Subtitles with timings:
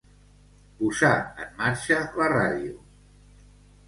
[0.77, 1.11] Posar
[1.43, 2.81] en marxa la ràdio.